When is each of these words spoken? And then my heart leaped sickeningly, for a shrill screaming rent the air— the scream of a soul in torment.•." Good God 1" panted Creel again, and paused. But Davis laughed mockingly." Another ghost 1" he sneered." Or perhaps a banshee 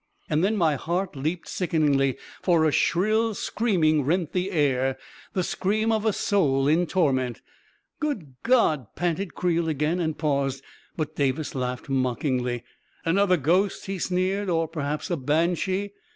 And 0.31 0.43
then 0.43 0.55
my 0.57 0.77
heart 0.77 1.15
leaped 1.15 1.47
sickeningly, 1.47 2.17
for 2.41 2.65
a 2.65 2.71
shrill 2.71 3.35
screaming 3.35 4.03
rent 4.03 4.33
the 4.33 4.49
air— 4.49 4.97
the 5.33 5.43
scream 5.43 5.91
of 5.91 6.05
a 6.07 6.13
soul 6.13 6.67
in 6.67 6.87
torment.•." 6.87 7.37
Good 7.99 8.33
God 8.41 8.79
1" 8.79 8.87
panted 8.95 9.35
Creel 9.35 9.69
again, 9.69 9.99
and 9.99 10.17
paused. 10.17 10.63
But 10.97 11.15
Davis 11.15 11.53
laughed 11.53 11.87
mockingly." 11.87 12.63
Another 13.05 13.37
ghost 13.37 13.83
1" 13.83 13.85
he 13.93 13.99
sneered." 13.99 14.49
Or 14.49 14.67
perhaps 14.67 15.11
a 15.11 15.17
banshee 15.17 15.93